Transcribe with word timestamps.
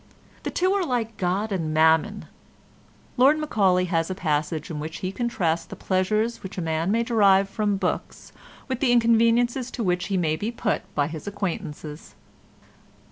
The 0.41 0.49
two 0.49 0.71
are 0.73 0.83
like 0.83 1.17
God 1.17 1.51
and 1.51 1.75
Mammon. 1.75 2.25
Lord 3.17 3.37
Macaulay 3.37 3.85
has 3.85 4.09
a 4.09 4.15
passage 4.15 4.71
in 4.71 4.79
which 4.79 5.01
he 5.01 5.11
contrasts 5.11 5.65
the 5.67 5.75
pleasures 5.75 6.41
which 6.41 6.57
a 6.57 6.59
man 6.61 6.89
may 6.89 7.03
derive 7.03 7.47
from 7.47 7.77
books 7.77 8.31
with 8.67 8.79
the 8.79 8.91
inconveniences 8.91 9.69
to 9.69 9.83
which 9.83 10.07
he 10.07 10.17
may 10.17 10.35
be 10.35 10.49
put 10.49 10.81
by 10.95 11.05
his 11.05 11.27
acquaintances. 11.27 12.15